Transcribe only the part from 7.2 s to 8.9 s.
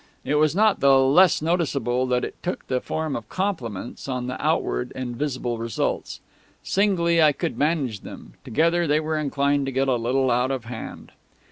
I could manage them; together